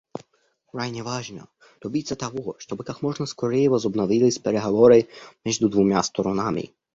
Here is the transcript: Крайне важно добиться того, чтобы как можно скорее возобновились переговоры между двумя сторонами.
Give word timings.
Крайне 0.65 1.03
важно 1.03 1.47
добиться 1.79 2.15
того, 2.15 2.55
чтобы 2.57 2.83
как 2.83 3.03
можно 3.03 3.27
скорее 3.27 3.69
возобновились 3.69 4.39
переговоры 4.39 5.07
между 5.45 5.69
двумя 5.69 6.01
сторонами. 6.01 6.73